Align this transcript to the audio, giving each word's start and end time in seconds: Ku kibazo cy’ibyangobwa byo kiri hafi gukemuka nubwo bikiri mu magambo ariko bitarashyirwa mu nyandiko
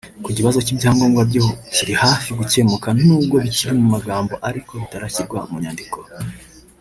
Ku 0.23 0.29
kibazo 0.37 0.59
cy’ibyangobwa 0.65 1.21
byo 1.29 1.43
kiri 1.73 1.93
hafi 2.03 2.29
gukemuka 2.39 2.87
nubwo 3.03 3.35
bikiri 3.43 3.71
mu 3.81 3.85
magambo 3.95 4.33
ariko 4.49 4.71
bitarashyirwa 4.81 5.39
mu 5.49 5.57
nyandiko 5.63 5.99